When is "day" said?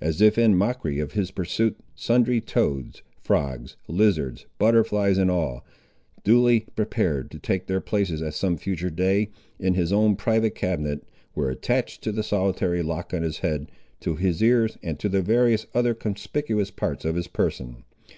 8.88-9.28